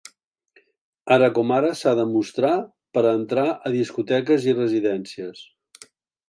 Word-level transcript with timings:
Ara 1.15 1.27
com 1.35 1.51
ara 1.57 1.69
s’ha 1.81 1.93
de 1.99 2.05
mostrar 2.13 2.53
per 2.97 3.03
a 3.05 3.13
entrar 3.19 3.45
a 3.53 3.73
discoteques 3.77 4.49
i 4.53 4.57
residències. 4.61 5.45